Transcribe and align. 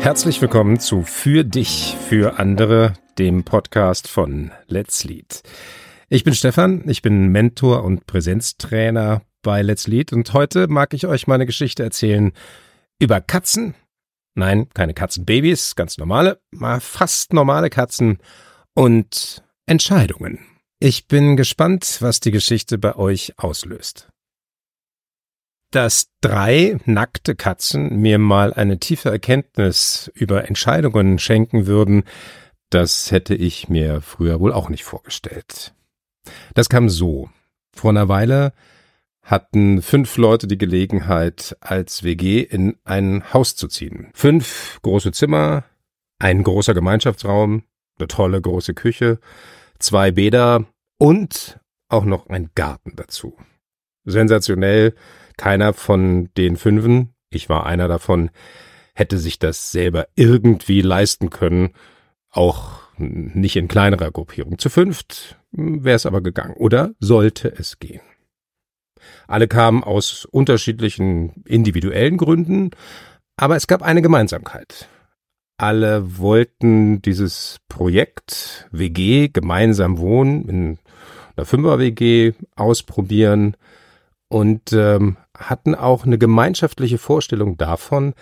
Herzlich 0.00 0.40
willkommen 0.40 0.80
zu 0.80 1.02
Für 1.02 1.44
dich, 1.44 1.94
für 2.08 2.38
andere, 2.38 2.94
dem 3.18 3.44
Podcast 3.44 4.08
von 4.08 4.50
Let's 4.66 5.04
Lead. 5.04 5.42
Ich 6.08 6.24
bin 6.24 6.34
Stefan, 6.34 6.88
ich 6.88 7.02
bin 7.02 7.28
Mentor 7.28 7.84
und 7.84 8.06
Präsenztrainer 8.06 9.20
bei 9.42 9.60
Let's 9.60 9.86
Lead 9.86 10.14
und 10.14 10.32
heute 10.32 10.68
mag 10.68 10.94
ich 10.94 11.06
euch 11.06 11.26
meine 11.26 11.44
Geschichte 11.44 11.82
erzählen 11.82 12.32
über 12.98 13.20
Katzen. 13.20 13.74
Nein, 14.34 14.70
keine 14.72 14.94
Katzenbabys, 14.94 15.76
ganz 15.76 15.98
normale, 15.98 16.40
mal 16.50 16.80
fast 16.80 17.34
normale 17.34 17.68
Katzen 17.68 18.18
und 18.74 19.44
Entscheidungen. 19.66 20.38
Ich 20.78 21.08
bin 21.08 21.36
gespannt, 21.36 21.98
was 22.00 22.20
die 22.20 22.30
Geschichte 22.30 22.78
bei 22.78 22.96
euch 22.96 23.34
auslöst. 23.36 24.08
Dass 25.70 26.10
drei 26.20 26.78
nackte 26.84 27.36
Katzen 27.36 28.00
mir 28.00 28.18
mal 28.18 28.52
eine 28.52 28.78
tiefe 28.78 29.10
Erkenntnis 29.10 30.10
über 30.14 30.48
Entscheidungen 30.48 31.18
schenken 31.18 31.66
würden, 31.66 32.04
das 32.70 33.10
hätte 33.10 33.34
ich 33.34 33.68
mir 33.68 34.00
früher 34.00 34.40
wohl 34.40 34.52
auch 34.52 34.68
nicht 34.68 34.84
vorgestellt. 34.84 35.74
Das 36.54 36.68
kam 36.68 36.88
so. 36.88 37.30
Vor 37.72 37.90
einer 37.90 38.08
Weile 38.08 38.52
hatten 39.22 39.80
fünf 39.80 40.16
Leute 40.16 40.48
die 40.48 40.58
Gelegenheit, 40.58 41.56
als 41.60 42.02
WG 42.02 42.40
in 42.42 42.76
ein 42.84 43.32
Haus 43.32 43.54
zu 43.54 43.68
ziehen. 43.68 44.08
Fünf 44.12 44.80
große 44.82 45.12
Zimmer, 45.12 45.64
ein 46.18 46.42
großer 46.42 46.74
Gemeinschaftsraum, 46.74 47.62
eine 47.98 48.08
tolle 48.08 48.40
große 48.40 48.74
Küche, 48.74 49.20
zwei 49.78 50.10
Bäder 50.10 50.66
und 50.98 51.60
auch 51.88 52.04
noch 52.04 52.28
ein 52.28 52.50
Garten 52.54 52.94
dazu. 52.96 53.36
Sensationell. 54.04 54.94
Keiner 55.40 55.72
von 55.72 56.28
den 56.36 56.58
Fünfen, 56.58 57.14
ich 57.30 57.48
war 57.48 57.64
einer 57.64 57.88
davon, 57.88 58.28
hätte 58.92 59.16
sich 59.16 59.38
das 59.38 59.72
selber 59.72 60.06
irgendwie 60.14 60.82
leisten 60.82 61.30
können, 61.30 61.70
auch 62.30 62.82
nicht 62.98 63.56
in 63.56 63.66
kleinerer 63.66 64.10
Gruppierung. 64.10 64.58
Zu 64.58 64.68
fünft 64.68 65.38
wäre 65.50 65.96
es 65.96 66.04
aber 66.04 66.20
gegangen 66.20 66.56
oder 66.58 66.90
sollte 67.00 67.50
es 67.50 67.78
gehen. 67.78 68.02
Alle 69.28 69.48
kamen 69.48 69.82
aus 69.82 70.26
unterschiedlichen 70.26 71.42
individuellen 71.46 72.18
Gründen, 72.18 72.72
aber 73.38 73.56
es 73.56 73.66
gab 73.66 73.80
eine 73.80 74.02
Gemeinsamkeit. 74.02 74.90
Alle 75.56 76.18
wollten 76.18 77.00
dieses 77.00 77.60
Projekt 77.66 78.68
WG 78.72 79.28
gemeinsam 79.28 79.96
wohnen 79.96 80.48
in 80.50 80.78
einer 81.34 81.46
Fünfer-WG 81.46 82.34
ausprobieren 82.56 83.56
und 84.28 84.74
ähm, 84.74 85.16
hatten 85.40 85.74
auch 85.74 86.04
eine 86.04 86.18
gemeinschaftliche 86.18 86.98
Vorstellung 86.98 87.56
davon, 87.56 88.14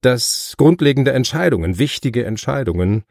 dass 0.00 0.54
grundlegende 0.56 1.12
Entscheidungen, 1.12 1.78
wichtige 1.78 2.24
Entscheidungen 2.24 3.04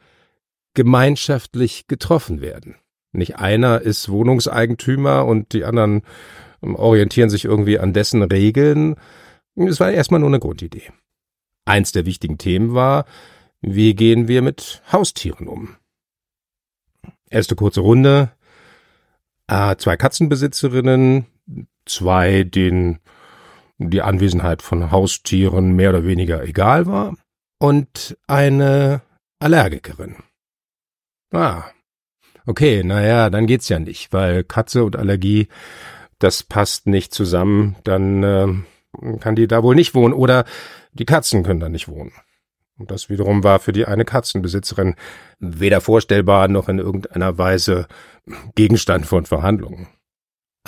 gemeinschaftlich 0.74 1.88
getroffen 1.88 2.42
werden. 2.42 2.76
Nicht 3.12 3.38
einer 3.38 3.82
ist 3.82 4.10
Wohnungseigentümer 4.10 5.26
und 5.26 5.54
die 5.54 5.66
anderen 5.66 6.04
ähm, 6.62 6.76
orientieren 6.76 7.30
sich 7.30 7.46
irgendwie 7.46 7.80
an 7.80 7.94
dessen 7.94 8.22
Regeln. 8.22 8.96
Es 9.56 9.80
war 9.80 9.92
erstmal 9.92 10.20
nur 10.20 10.30
eine 10.30 10.40
Grundidee. 10.40 10.92
Eins 11.66 11.92
der 11.92 12.06
wichtigen 12.06 12.38
Themen 12.38 12.74
war, 12.74 13.06
wie 13.62 13.94
gehen 13.96 14.28
wir 14.28 14.42
mit 14.42 14.82
Haustieren 14.92 15.48
um? 15.48 15.76
Erste 17.30 17.56
kurze 17.56 17.82
Runde. 17.82 18.32
Zwei 19.78 19.98
Katzenbesitzerinnen, 19.98 21.26
zwei, 21.86 22.44
denen 22.44 23.00
die 23.80 24.02
Anwesenheit 24.02 24.62
von 24.62 24.92
Haustieren 24.92 25.76
mehr 25.76 25.90
oder 25.90 26.04
weniger 26.04 26.44
egal 26.44 26.86
war, 26.86 27.16
und 27.60 28.18
eine 28.28 29.02
Allergikerin. 29.40 30.16
Ah, 31.32 31.64
okay, 32.46 32.84
naja, 32.84 33.30
dann 33.30 33.48
geht's 33.48 33.70
ja 33.70 33.80
nicht, 33.80 34.12
weil 34.12 34.44
Katze 34.44 34.84
und 34.84 34.96
Allergie, 34.96 35.48
das 36.20 36.44
passt 36.44 36.88
nicht 36.88 37.14
zusammen, 37.14 37.76
dann 37.84 38.24
äh, 38.24 39.18
kann 39.20 39.36
die 39.36 39.48
da 39.48 39.64
wohl 39.64 39.76
nicht 39.76 39.94
wohnen 39.96 40.14
oder 40.14 40.46
die 40.94 41.06
Katzen 41.06 41.44
können 41.44 41.60
da 41.60 41.70
nicht 41.70 41.88
wohnen. 41.88 42.12
Und 42.78 42.92
das 42.92 43.10
wiederum 43.10 43.44
war 43.44 43.60
für 43.60 43.74
die 43.74 43.86
eine 43.86 44.06
Katzenbesitzerin 44.06 44.96
weder 45.40 45.82
vorstellbar 45.82 46.48
noch 46.48 46.70
in 46.70 46.80
irgendeiner 46.80 47.38
Weise 47.38 47.88
Gegenstand 48.56 49.06
von 49.06 49.26
Verhandlungen. 49.26 49.88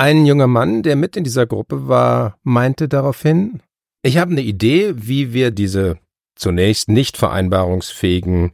Ein 0.02 0.26
junger 0.26 0.48
Mann, 0.48 0.82
der 0.82 0.96
mit 0.96 1.16
in 1.16 1.24
dieser 1.24 1.46
Gruppe 1.46 1.88
war, 1.88 2.40
meinte 2.42 2.90
daraufhin, 2.90 3.62
ich 4.02 4.18
habe 4.18 4.32
eine 4.32 4.42
Idee, 4.42 4.96
wie 4.96 5.32
wir 5.32 5.52
diese 5.52 6.00
zunächst 6.34 6.90
nicht 6.90 7.18
vereinbarungsfähigen 7.18 8.52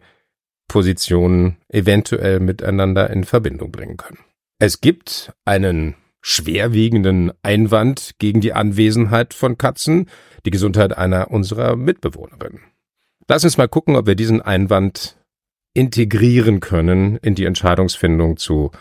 Positionen 0.67 1.55
eventuell 1.69 2.41
miteinander 2.41 3.09
in 3.11 3.23
Verbindung 3.23 3.71
bringen 3.71 3.95
können. 3.95 4.19
Es 4.59 4.81
gibt 4.81 5.31
einen 5.45 5.95
schwerwiegenden 6.21 7.31
Einwand 7.43 8.15
gegen 8.19 8.41
die 8.41 8.51
Anwesenheit 8.51 9.33
von 9.33 9.57
Katzen, 9.57 10.09
die 10.45 10.51
Gesundheit 10.51 10.97
einer 10.97 11.31
unserer 11.31 11.77
Mitbewohnerinnen. 11.77 12.59
Lass 13.29 13.45
uns 13.45 13.55
mal 13.55 13.69
gucken, 13.69 13.95
ob 13.95 14.05
wir 14.05 14.15
diesen 14.15 14.41
Einwand 14.41 15.17
integrieren 15.73 16.59
können 16.59 17.15
in 17.15 17.35
die 17.35 17.45
Entscheidungsfindung 17.45 18.35
zu 18.35 18.71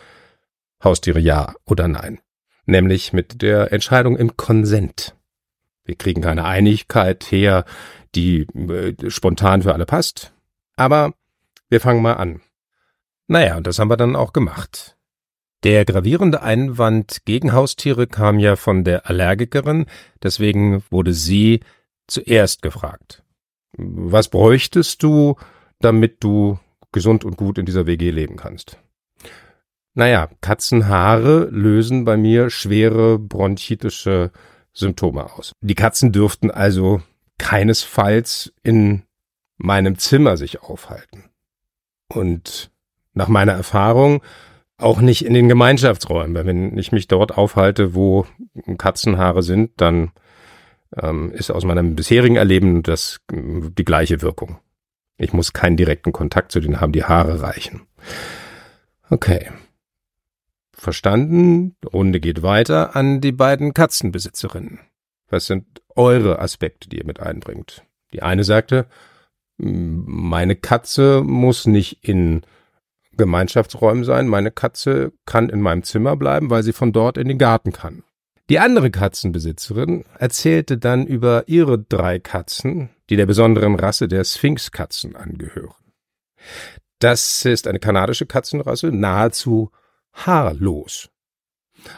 Haustiere 0.82 1.20
ja 1.20 1.54
oder 1.64 1.86
nein. 1.86 2.18
Nämlich 2.66 3.12
mit 3.12 3.42
der 3.42 3.72
Entscheidung 3.72 4.16
im 4.16 4.36
Konsent. 4.36 5.14
Wir 5.84 5.94
kriegen 5.94 6.20
keine 6.20 6.44
Einigkeit 6.44 7.30
her, 7.30 7.64
die 8.14 8.42
äh, 8.42 9.10
spontan 9.10 9.62
für 9.62 9.72
alle 9.72 9.86
passt. 9.86 10.32
Aber 10.76 11.14
wir 11.68 11.80
fangen 11.80 12.02
mal 12.02 12.14
an. 12.14 12.40
Naja, 13.28 13.56
und 13.56 13.66
das 13.66 13.78
haben 13.78 13.90
wir 13.90 13.96
dann 13.96 14.16
auch 14.16 14.32
gemacht. 14.32 14.96
Der 15.64 15.84
gravierende 15.84 16.42
Einwand 16.42 17.24
gegen 17.24 17.52
Haustiere 17.52 18.06
kam 18.06 18.38
ja 18.38 18.56
von 18.56 18.84
der 18.84 19.08
Allergikerin, 19.08 19.86
deswegen 20.22 20.84
wurde 20.90 21.12
sie 21.12 21.60
zuerst 22.06 22.62
gefragt. 22.62 23.24
Was 23.76 24.28
bräuchtest 24.28 25.02
du, 25.02 25.36
damit 25.80 26.22
du 26.22 26.58
gesund 26.92 27.24
und 27.24 27.36
gut 27.36 27.58
in 27.58 27.66
dieser 27.66 27.86
WG 27.86 28.10
leben 28.10 28.36
kannst? 28.36 28.78
Naja, 29.96 30.28
Katzenhaare 30.42 31.48
lösen 31.50 32.04
bei 32.04 32.18
mir 32.18 32.50
schwere 32.50 33.18
bronchitische 33.18 34.30
Symptome 34.74 35.32
aus. 35.32 35.52
Die 35.62 35.74
Katzen 35.74 36.12
dürften 36.12 36.50
also 36.50 37.00
keinesfalls 37.38 38.52
in 38.62 39.04
meinem 39.56 39.96
Zimmer 39.96 40.36
sich 40.36 40.60
aufhalten. 40.60 41.30
Und 42.12 42.70
nach 43.14 43.28
meiner 43.28 43.52
Erfahrung 43.52 44.20
auch 44.76 45.00
nicht 45.00 45.24
in 45.24 45.32
den 45.32 45.48
Gemeinschaftsräumen. 45.48 46.46
Wenn 46.46 46.76
ich 46.76 46.92
mich 46.92 47.08
dort 47.08 47.38
aufhalte, 47.38 47.94
wo 47.94 48.26
Katzenhaare 48.76 49.42
sind, 49.42 49.80
dann 49.80 50.12
ähm, 50.94 51.32
ist 51.32 51.50
aus 51.50 51.64
meinem 51.64 51.96
bisherigen 51.96 52.36
Erleben 52.36 52.82
das 52.82 53.20
die 53.32 53.84
gleiche 53.86 54.20
Wirkung. 54.20 54.58
Ich 55.16 55.32
muss 55.32 55.54
keinen 55.54 55.78
direkten 55.78 56.12
Kontakt 56.12 56.52
zu 56.52 56.60
denen 56.60 56.82
haben, 56.82 56.92
die 56.92 57.04
Haare 57.04 57.40
reichen. 57.40 57.86
Okay. 59.08 59.48
Verstanden. 60.86 61.74
Runde 61.92 62.20
geht 62.20 62.44
weiter 62.44 62.94
an 62.94 63.20
die 63.20 63.32
beiden 63.32 63.74
Katzenbesitzerinnen. 63.74 64.78
Was 65.28 65.46
sind 65.46 65.82
eure 65.96 66.38
Aspekte, 66.38 66.88
die 66.88 66.98
ihr 66.98 67.04
mit 67.04 67.18
einbringt? 67.18 67.82
Die 68.12 68.22
eine 68.22 68.44
sagte, 68.44 68.86
meine 69.58 70.54
Katze 70.54 71.22
muss 71.24 71.66
nicht 71.66 72.04
in 72.04 72.42
Gemeinschaftsräumen 73.16 74.04
sein. 74.04 74.28
Meine 74.28 74.52
Katze 74.52 75.12
kann 75.24 75.48
in 75.48 75.60
meinem 75.60 75.82
Zimmer 75.82 76.14
bleiben, 76.14 76.50
weil 76.50 76.62
sie 76.62 76.72
von 76.72 76.92
dort 76.92 77.18
in 77.18 77.26
den 77.26 77.38
Garten 77.38 77.72
kann. 77.72 78.04
Die 78.48 78.60
andere 78.60 78.92
Katzenbesitzerin 78.92 80.04
erzählte 80.20 80.78
dann 80.78 81.04
über 81.04 81.48
ihre 81.48 81.80
drei 81.80 82.20
Katzen, 82.20 82.90
die 83.10 83.16
der 83.16 83.26
besonderen 83.26 83.74
Rasse 83.74 84.06
der 84.06 84.22
Sphinxkatzen 84.22 85.16
angehören. 85.16 85.74
Das 87.00 87.44
ist 87.44 87.66
eine 87.66 87.80
kanadische 87.80 88.26
Katzenrasse, 88.26 88.92
nahezu 88.92 89.72
haarlos. 90.16 91.08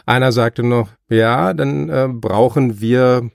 Einer 0.05 0.31
sagte 0.31 0.63
noch, 0.63 0.89
ja, 1.09 1.53
dann 1.53 1.89
äh, 1.89 2.07
brauchen 2.11 2.79
wir, 2.79 3.31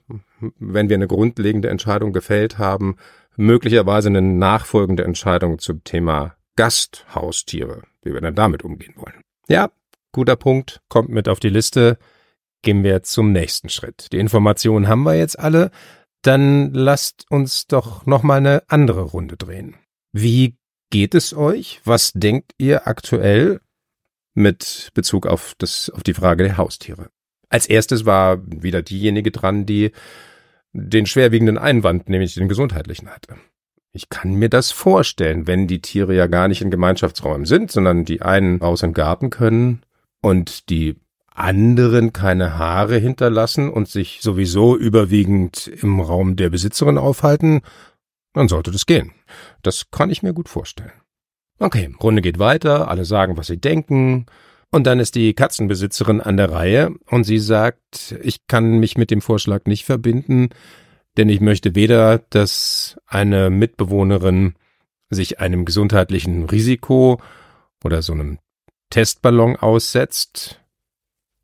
wenn 0.59 0.89
wir 0.89 0.95
eine 0.95 1.07
grundlegende 1.07 1.69
Entscheidung 1.69 2.13
gefällt 2.13 2.57
haben, 2.57 2.95
möglicherweise 3.35 4.07
eine 4.07 4.21
nachfolgende 4.21 5.03
Entscheidung 5.03 5.59
zum 5.59 5.83
Thema 5.83 6.35
Gasthaustiere, 6.55 7.83
wie 8.03 8.13
wir 8.13 8.21
dann 8.21 8.35
damit 8.35 8.63
umgehen 8.63 8.93
wollen. 8.95 9.21
Ja, 9.49 9.69
guter 10.13 10.37
Punkt, 10.37 10.81
kommt 10.87 11.09
mit 11.09 11.27
auf 11.27 11.39
die 11.39 11.49
Liste 11.49 11.97
gehen 12.65 12.83
wir 12.83 13.03
zum 13.03 13.31
nächsten 13.31 13.69
Schritt. 13.69 14.11
Die 14.11 14.17
Informationen 14.17 14.89
haben 14.89 15.03
wir 15.03 15.15
jetzt 15.15 15.39
alle. 15.39 15.71
Dann 16.23 16.73
lasst 16.73 17.25
uns 17.29 17.67
doch 17.67 18.05
noch 18.05 18.23
mal 18.23 18.37
eine 18.37 18.63
andere 18.67 19.03
Runde 19.03 19.37
drehen. 19.37 19.75
Wie 20.11 20.57
geht 20.89 21.13
es 21.13 21.35
euch? 21.35 21.79
Was 21.85 22.11
denkt 22.13 22.53
ihr 22.57 22.87
aktuell 22.87 23.61
mit 24.35 24.91
Bezug 24.93 25.25
auf 25.25 25.55
das, 25.57 25.89
auf 25.89 26.03
die 26.03 26.13
Frage 26.13 26.43
der 26.43 26.57
Haustiere? 26.57 27.09
Als 27.49 27.65
erstes 27.65 28.05
war 28.05 28.39
wieder 28.45 28.81
diejenige 28.81 29.31
dran, 29.31 29.65
die 29.65 29.91
den 30.73 31.05
schwerwiegenden 31.05 31.57
Einwand, 31.57 32.09
nämlich 32.09 32.35
den 32.35 32.49
gesundheitlichen 32.49 33.09
hatte. 33.09 33.35
Ich 33.91 34.09
kann 34.09 34.35
mir 34.35 34.49
das 34.49 34.71
vorstellen, 34.71 35.47
wenn 35.47 35.67
die 35.67 35.81
Tiere 35.81 36.13
ja 36.13 36.27
gar 36.27 36.49
nicht 36.49 36.61
in 36.61 36.69
Gemeinschaftsräumen 36.69 37.45
sind, 37.45 37.71
sondern 37.71 38.03
die 38.03 38.21
einen 38.21 38.59
raus 38.59 38.83
in 38.83 38.89
den 38.89 38.93
Garten 38.93 39.29
können 39.29 39.83
und 40.21 40.69
die 40.69 40.97
anderen 41.33 42.11
keine 42.11 42.57
Haare 42.57 42.97
hinterlassen 42.97 43.69
und 43.69 43.87
sich 43.87 44.19
sowieso 44.21 44.75
überwiegend 44.77 45.67
im 45.67 46.01
Raum 46.01 46.35
der 46.35 46.49
Besitzerin 46.49 46.97
aufhalten, 46.97 47.61
dann 48.33 48.49
sollte 48.49 48.71
das 48.71 48.85
gehen. 48.85 49.11
Das 49.61 49.91
kann 49.91 50.09
ich 50.09 50.23
mir 50.23 50.33
gut 50.33 50.49
vorstellen. 50.49 50.91
Okay, 51.59 51.93
Runde 52.01 52.21
geht 52.21 52.39
weiter, 52.39 52.89
alle 52.89 53.05
sagen, 53.05 53.37
was 53.37 53.47
sie 53.47 53.57
denken, 53.57 54.25
und 54.71 54.85
dann 54.85 54.99
ist 54.99 55.15
die 55.15 55.33
Katzenbesitzerin 55.33 56.19
an 56.19 56.35
der 56.35 56.51
Reihe 56.51 56.93
und 57.05 57.23
sie 57.23 57.39
sagt, 57.39 58.15
ich 58.21 58.45
kann 58.47 58.79
mich 58.79 58.97
mit 58.97 59.09
dem 59.09 59.21
Vorschlag 59.21 59.65
nicht 59.65 59.85
verbinden, 59.85 60.49
denn 61.15 61.29
ich 61.29 61.39
möchte 61.39 61.75
weder, 61.75 62.19
dass 62.29 62.97
eine 63.07 63.49
Mitbewohnerin 63.49 64.55
sich 65.09 65.39
einem 65.39 65.63
gesundheitlichen 65.63 66.43
Risiko 66.43 67.21
oder 67.85 68.01
so 68.01 68.11
einem 68.11 68.39
Testballon 68.89 69.55
aussetzt, 69.55 70.61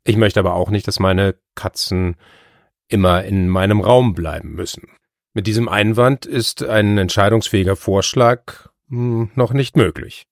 ich 0.04 0.16
möchte 0.16 0.40
aber 0.40 0.54
auch 0.54 0.70
nicht, 0.70 0.88
dass 0.88 0.98
meine 0.98 1.36
Katzen 1.54 2.16
immer 2.88 3.24
in 3.24 3.48
meinem 3.48 3.80
Raum 3.80 4.14
bleiben 4.14 4.54
müssen. 4.54 4.88
Mit 5.32 5.46
diesem 5.46 5.68
Einwand 5.68 6.26
ist 6.26 6.62
ein 6.62 6.98
entscheidungsfähiger 6.98 7.76
Vorschlag 7.76 8.68
noch 8.92 9.52
nicht 9.52 9.76
möglich. 9.76 10.26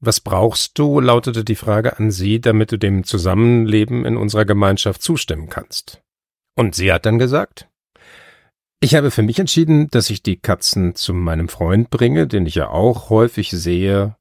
Was 0.00 0.20
brauchst 0.20 0.78
du, 0.78 1.00
lautete 1.00 1.44
die 1.44 1.54
Frage 1.54 1.98
an 1.98 2.10
sie, 2.10 2.40
damit 2.40 2.72
du 2.72 2.78
dem 2.78 3.04
Zusammenleben 3.04 4.04
in 4.04 4.16
unserer 4.16 4.44
Gemeinschaft 4.44 5.02
zustimmen 5.02 5.48
kannst. 5.48 6.02
Und 6.54 6.74
sie 6.74 6.92
hat 6.92 7.06
dann 7.06 7.18
gesagt, 7.18 7.68
ich 8.80 8.94
habe 8.94 9.10
für 9.10 9.22
mich 9.22 9.38
entschieden, 9.38 9.88
dass 9.88 10.10
ich 10.10 10.22
die 10.22 10.36
Katzen 10.36 10.94
zu 10.94 11.14
meinem 11.14 11.48
Freund 11.48 11.90
bringe, 11.90 12.26
den 12.26 12.46
ich 12.46 12.54
ja 12.54 12.68
auch 12.68 13.10
häufig 13.10 13.50
sehe, 13.50 14.16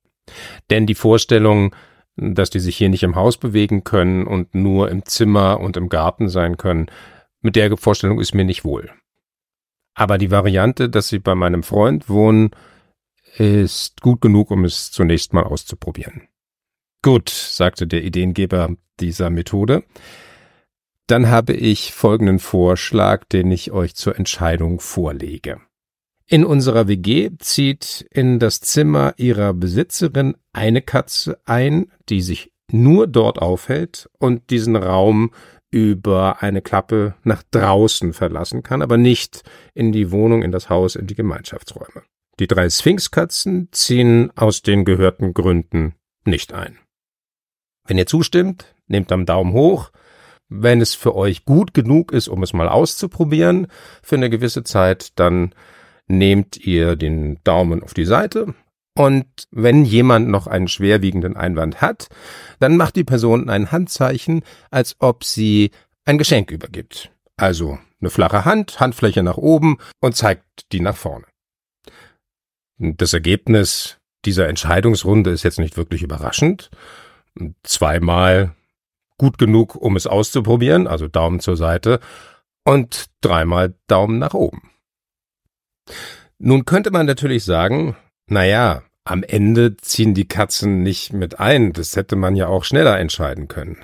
denn 0.69 0.86
die 0.86 0.95
Vorstellung, 0.95 1.75
dass 2.15 2.50
die 2.50 2.59
sich 2.59 2.77
hier 2.77 2.89
nicht 2.89 3.03
im 3.03 3.15
Haus 3.15 3.38
bewegen 3.38 3.83
können 3.83 4.27
und 4.27 4.56
nur 4.56 4.89
im 4.89 5.06
Zimmer 5.06 5.59
und 5.59 5.77
im 5.77 5.89
Garten 5.89 6.30
sein 6.30 6.57
können. 6.57 6.88
Mit 7.41 7.56
der 7.56 7.75
Vorstellung 7.77 8.19
ist 8.19 8.33
mir 8.33 8.45
nicht 8.45 8.63
wohl. 8.63 8.91
Aber 9.94 10.18
die 10.18 10.31
Variante, 10.31 10.89
dass 10.89 11.09
sie 11.09 11.19
bei 11.19 11.36
meinem 11.36 11.63
Freund 11.63 12.09
wohnen, 12.09 12.51
ist 13.38 14.02
gut 14.02 14.22
genug, 14.22 14.52
um 14.52 14.64
es 14.64 14.92
zunächst 14.92 15.34
mal 15.34 15.44
auszuprobieren. 15.44 16.28
Gut, 17.02 17.30
sagte 17.30 17.88
der 17.88 18.04
Ideengeber 18.04 18.76
dieser 19.00 19.30
Methode. 19.30 19.84
Dann 21.08 21.30
habe 21.30 21.54
ich 21.54 21.94
folgenden 21.94 22.40
Vorschlag, 22.40 23.26
den 23.26 23.52
ich 23.52 23.72
euch 23.72 23.96
zur 23.96 24.18
Entscheidung 24.18 24.80
vorlege. 24.80 25.62
In 26.28 26.44
unserer 26.44 26.88
WG 26.88 27.30
zieht 27.38 28.08
in 28.10 28.40
das 28.40 28.60
Zimmer 28.60 29.14
ihrer 29.18 29.54
Besitzerin 29.54 30.36
eine 30.52 30.82
Katze 30.82 31.38
ein, 31.46 31.92
die 32.10 32.22
sich 32.22 32.52
nur 32.72 33.06
dort 33.06 33.40
aufhält 33.40 34.10
und 34.18 34.50
diesen 34.50 34.76
Raum 34.76 35.32
über 35.70 36.42
eine 36.42 36.64
Klappe 36.64 37.14
nach 37.24 37.44
draußen 37.52 38.14
verlassen 38.14 38.64
kann, 38.64 38.82
aber 38.82 38.98
nicht 38.98 39.44
in 39.76 39.92
die 39.92 40.12
Wohnung, 40.12 40.42
in 40.42 40.52
das 40.52 40.70
Haus, 40.70 40.96
in 40.96 41.06
die 41.06 41.16
Gemeinschaftsräume. 41.16 42.02
Die 42.40 42.48
drei 42.48 42.70
Sphinxkatzen 42.70 43.70
ziehen 43.72 44.32
aus 44.36 44.62
den 44.62 44.86
gehörten 44.86 45.34
Gründen 45.34 45.96
nicht 46.26 46.54
ein. 46.54 46.78
Wenn 47.88 47.98
ihr 47.98 48.08
zustimmt, 48.08 48.76
nehmt 48.88 49.12
am 49.12 49.26
Daumen 49.26 49.54
hoch. 49.54 49.92
Wenn 50.48 50.82
es 50.82 50.94
für 50.94 51.16
euch 51.16 51.46
gut 51.46 51.74
genug 51.74 52.12
ist, 52.12 52.28
um 52.28 52.44
es 52.44 52.54
mal 52.54 52.68
auszuprobieren 52.68 53.68
für 54.04 54.16
eine 54.16 54.30
gewisse 54.30 54.64
Zeit, 54.64 55.18
dann 55.20 55.56
nehmt 56.08 56.58
ihr 56.58 56.96
den 56.96 57.40
Daumen 57.44 57.82
auf 57.82 57.94
die 57.94 58.06
Seite 58.06 58.54
und 58.98 59.48
wenn 59.52 59.84
jemand 59.84 60.30
noch 60.30 60.48
einen 60.48 60.68
schwerwiegenden 60.68 61.36
Einwand 61.36 61.82
hat, 61.82 62.08
dann 62.60 62.78
macht 62.78 62.96
die 62.96 63.04
Person 63.04 63.50
ein 63.50 63.72
Handzeichen, 63.72 64.44
als 64.72 64.96
ob 65.00 65.24
sie 65.24 65.72
ein 66.06 66.18
Geschenk 66.18 66.52
übergibt. 66.52 67.12
Also 67.36 67.78
eine 68.00 68.10
flache 68.10 68.46
Hand, 68.46 68.80
Handfläche 68.80 69.24
nach 69.24 69.38
oben 69.38 69.78
und 70.00 70.16
zeigt 70.16 70.72
die 70.72 70.80
nach 70.80 70.96
vorne. 70.96 71.26
Das 72.77 73.13
Ergebnis 73.13 73.98
dieser 74.25 74.48
Entscheidungsrunde 74.48 75.30
ist 75.30 75.44
jetzt 75.44 75.60
nicht 75.60 75.77
wirklich 75.77 76.04
überraschend. 76.04 76.69
Zweimal 77.63 78.56
gut 79.18 79.38
genug, 79.38 79.75
um 79.75 79.95
es 79.95 80.07
auszuprobieren, 80.07 80.88
also 80.88 81.07
Daumen 81.07 81.39
zur 81.39 81.56
Seite, 81.56 82.00
und 82.63 83.06
dreimal 83.22 83.75
Daumen 83.88 84.19
nach 84.19 84.33
oben. 84.33 84.72
Nun 86.38 86.66
könnte 86.66 86.92
man 86.92 87.06
natürlich 87.06 87.45
sagen, 87.45 87.95
na 88.27 88.44
ja, 88.45 88.83
am 89.04 89.24
Ende 89.24 89.77
ziehen 89.77 90.13
die 90.13 90.27
Katzen 90.27 90.81
nicht 90.81 91.13
mit 91.13 91.39
ein, 91.39 91.74
das 91.74 91.95
hätte 91.95 92.16
man 92.16 92.36
ja 92.36 92.48
auch 92.48 92.63
schneller 92.63 93.00
entscheiden 93.00 93.48
können. 93.48 93.77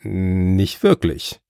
Nicht 0.00 0.82
wirklich. 0.82 1.40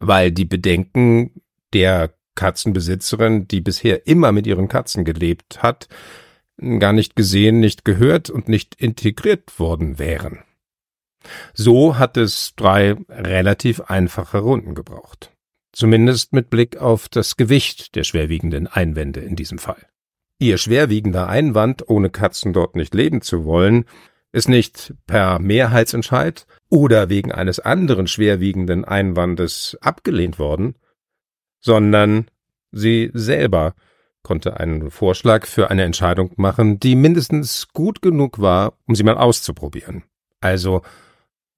Weil 0.00 0.32
die 0.32 0.44
Bedenken 0.44 1.40
der 1.72 2.12
Katzenbesitzerin, 2.38 3.48
die 3.48 3.60
bisher 3.60 4.06
immer 4.06 4.30
mit 4.30 4.46
ihren 4.46 4.68
Katzen 4.68 5.04
gelebt 5.04 5.60
hat, 5.60 5.88
gar 6.78 6.92
nicht 6.92 7.16
gesehen, 7.16 7.58
nicht 7.58 7.84
gehört 7.84 8.30
und 8.30 8.48
nicht 8.48 8.76
integriert 8.76 9.58
worden 9.58 9.98
wären. 9.98 10.44
So 11.52 11.98
hat 11.98 12.16
es 12.16 12.54
drei 12.54 12.96
relativ 13.08 13.80
einfache 13.80 14.38
Runden 14.38 14.76
gebraucht. 14.76 15.32
Zumindest 15.72 16.32
mit 16.32 16.48
Blick 16.48 16.76
auf 16.76 17.08
das 17.08 17.36
Gewicht 17.36 17.96
der 17.96 18.04
schwerwiegenden 18.04 18.68
Einwände 18.68 19.20
in 19.20 19.34
diesem 19.34 19.58
Fall. 19.58 19.84
Ihr 20.38 20.58
schwerwiegender 20.58 21.28
Einwand, 21.28 21.88
ohne 21.88 22.08
Katzen 22.08 22.52
dort 22.52 22.76
nicht 22.76 22.94
leben 22.94 23.20
zu 23.20 23.44
wollen, 23.44 23.84
ist 24.30 24.48
nicht 24.48 24.94
per 25.08 25.40
Mehrheitsentscheid 25.40 26.46
oder 26.70 27.08
wegen 27.08 27.32
eines 27.32 27.58
anderen 27.58 28.06
schwerwiegenden 28.06 28.84
Einwandes 28.84 29.76
abgelehnt 29.80 30.38
worden, 30.38 30.76
sondern 31.60 32.30
sie 32.70 33.10
selber 33.14 33.74
konnte 34.22 34.58
einen 34.58 34.90
Vorschlag 34.90 35.46
für 35.46 35.70
eine 35.70 35.84
Entscheidung 35.84 36.32
machen, 36.36 36.78
die 36.78 36.94
mindestens 36.94 37.68
gut 37.72 38.02
genug 38.02 38.40
war, 38.40 38.74
um 38.86 38.94
sie 38.94 39.02
mal 39.02 39.16
auszuprobieren. 39.16 40.04
Also, 40.40 40.82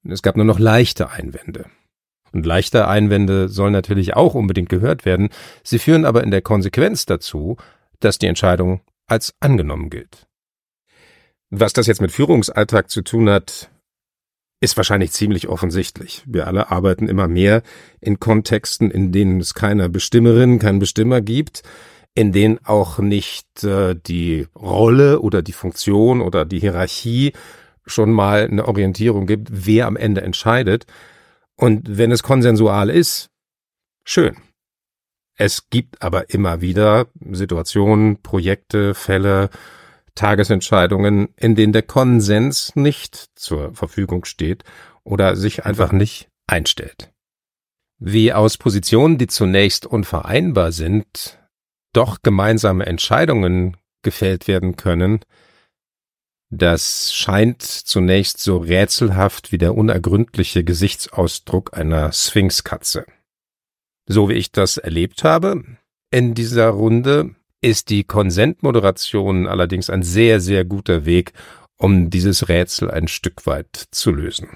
es 0.04 0.22
gab 0.22 0.36
nur 0.36 0.44
noch 0.44 0.58
leichte 0.58 1.10
Einwände. 1.10 1.66
Und 2.32 2.46
leichte 2.46 2.86
Einwände 2.86 3.48
sollen 3.48 3.72
natürlich 3.72 4.14
auch 4.14 4.34
unbedingt 4.34 4.68
gehört 4.68 5.04
werden, 5.04 5.30
sie 5.64 5.78
führen 5.78 6.04
aber 6.04 6.22
in 6.22 6.30
der 6.30 6.42
Konsequenz 6.42 7.06
dazu, 7.06 7.56
dass 7.98 8.18
die 8.18 8.26
Entscheidung 8.26 8.82
als 9.06 9.34
angenommen 9.40 9.90
gilt. 9.90 10.28
Was 11.50 11.72
das 11.72 11.88
jetzt 11.88 12.00
mit 12.00 12.12
Führungsalltag 12.12 12.88
zu 12.88 13.02
tun 13.02 13.28
hat, 13.28 13.70
ist 14.60 14.76
wahrscheinlich 14.76 15.12
ziemlich 15.12 15.48
offensichtlich. 15.48 16.22
Wir 16.26 16.46
alle 16.46 16.70
arbeiten 16.70 17.08
immer 17.08 17.28
mehr 17.28 17.62
in 18.00 18.20
Kontexten, 18.20 18.90
in 18.90 19.10
denen 19.10 19.40
es 19.40 19.54
keine 19.54 19.88
Bestimmerin, 19.88 20.58
keinen 20.58 20.78
Bestimmer 20.78 21.20
gibt, 21.20 21.62
in 22.14 22.32
denen 22.32 22.58
auch 22.64 22.98
nicht 22.98 23.64
äh, 23.64 23.94
die 23.94 24.46
Rolle 24.54 25.20
oder 25.20 25.42
die 25.42 25.52
Funktion 25.52 26.20
oder 26.20 26.44
die 26.44 26.60
Hierarchie 26.60 27.32
schon 27.86 28.12
mal 28.12 28.44
eine 28.44 28.68
Orientierung 28.68 29.26
gibt, 29.26 29.48
wer 29.50 29.86
am 29.86 29.96
Ende 29.96 30.20
entscheidet, 30.20 30.86
und 31.60 31.98
wenn 31.98 32.10
es 32.10 32.22
konsensual 32.22 32.88
ist, 32.88 33.28
schön. 34.04 34.34
Es 35.36 35.68
gibt 35.68 36.00
aber 36.00 36.30
immer 36.30 36.62
wieder 36.62 37.08
Situationen, 37.32 38.22
Projekte, 38.22 38.94
Fälle, 38.94 39.50
Tagesentscheidungen, 40.20 41.30
in 41.36 41.54
denen 41.54 41.72
der 41.72 41.82
Konsens 41.82 42.76
nicht 42.76 43.30
zur 43.36 43.74
Verfügung 43.74 44.26
steht 44.26 44.64
oder 45.02 45.34
sich 45.34 45.64
einfach 45.64 45.92
nicht 45.92 46.28
einstellt. 46.46 47.10
Wie 47.98 48.34
aus 48.34 48.58
Positionen, 48.58 49.16
die 49.16 49.28
zunächst 49.28 49.86
unvereinbar 49.86 50.72
sind, 50.72 51.38
doch 51.94 52.20
gemeinsame 52.22 52.84
Entscheidungen 52.84 53.78
gefällt 54.02 54.46
werden 54.46 54.76
können, 54.76 55.20
das 56.50 57.14
scheint 57.14 57.62
zunächst 57.62 58.40
so 58.40 58.58
rätselhaft 58.58 59.52
wie 59.52 59.58
der 59.58 59.74
unergründliche 59.74 60.64
Gesichtsausdruck 60.64 61.74
einer 61.74 62.12
Sphinxkatze. 62.12 63.06
So 64.06 64.28
wie 64.28 64.34
ich 64.34 64.52
das 64.52 64.76
erlebt 64.76 65.24
habe, 65.24 65.64
in 66.10 66.34
dieser 66.34 66.68
Runde 66.68 67.36
ist 67.60 67.90
die 67.90 68.04
Konsentmoderation 68.04 69.46
allerdings 69.46 69.90
ein 69.90 70.02
sehr, 70.02 70.40
sehr 70.40 70.64
guter 70.64 71.04
Weg, 71.04 71.32
um 71.76 72.10
dieses 72.10 72.48
Rätsel 72.48 72.90
ein 72.90 73.08
Stück 73.08 73.46
weit 73.46 73.88
zu 73.90 74.12
lösen. 74.12 74.48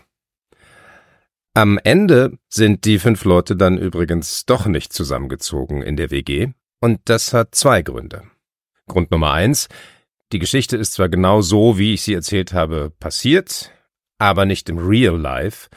Am 1.54 1.78
Ende 1.78 2.38
sind 2.48 2.84
die 2.84 2.98
fünf 2.98 3.24
Leute 3.24 3.56
dann 3.56 3.78
übrigens 3.78 4.44
doch 4.44 4.66
nicht 4.66 4.92
zusammengezogen 4.92 5.82
in 5.82 5.96
der 5.96 6.10
WG, 6.10 6.48
und 6.80 7.00
das 7.04 7.32
hat 7.32 7.54
zwei 7.54 7.82
Gründe. 7.82 8.24
Grund 8.86 9.10
Nummer 9.10 9.32
eins, 9.32 9.68
die 10.32 10.38
Geschichte 10.38 10.76
ist 10.76 10.94
zwar 10.94 11.08
genau 11.08 11.40
so, 11.40 11.78
wie 11.78 11.94
ich 11.94 12.02
sie 12.02 12.14
erzählt 12.14 12.52
habe, 12.52 12.92
passiert, 12.98 13.70
aber 14.18 14.44
nicht 14.44 14.68
im 14.68 14.78
Real 14.78 15.16
Life, 15.16 15.68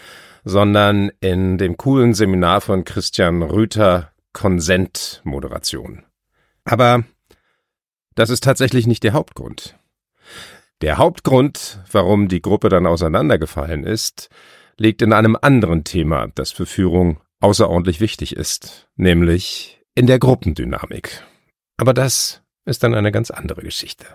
sondern 0.43 1.11
in 1.19 1.57
dem 1.57 1.77
coolen 1.77 2.13
Seminar 2.13 2.61
von 2.61 2.83
Christian 2.83 3.43
Rüther 3.43 4.11
Konsent-Moderation. 4.33 6.03
Aber 6.63 7.03
das 8.17 8.31
ist 8.31 8.43
tatsächlich 8.43 8.87
nicht 8.87 9.03
der 9.03 9.13
Hauptgrund. 9.13 9.77
Der 10.81 10.97
Hauptgrund, 10.97 11.79
warum 11.91 12.27
die 12.27 12.41
Gruppe 12.41 12.69
dann 12.69 12.87
auseinandergefallen 12.87 13.83
ist, 13.83 14.29
liegt 14.77 15.01
in 15.01 15.13
einem 15.13 15.37
anderen 15.39 15.83
Thema, 15.83 16.27
das 16.35 16.51
für 16.51 16.65
Führung 16.65 17.19
außerordentlich 17.39 17.99
wichtig 18.01 18.35
ist, 18.35 18.87
nämlich 18.95 19.83
in 19.95 20.07
der 20.07 20.19
Gruppendynamik. 20.19 21.23
Aber 21.77 21.93
das 21.93 22.41
ist 22.65 22.83
dann 22.83 22.95
eine 22.95 23.11
ganz 23.11 23.31
andere 23.31 23.61
Geschichte. 23.61 24.05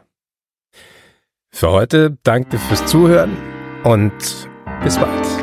Für 1.51 1.71
heute 1.71 2.19
danke 2.25 2.59
fürs 2.59 2.85
Zuhören 2.87 3.37
und 3.85 4.13
bis 4.83 4.99
bald. 4.99 5.42